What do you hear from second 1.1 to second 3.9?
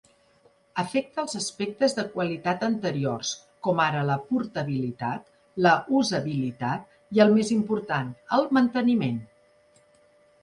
els aspectes de qualitat anteriors, com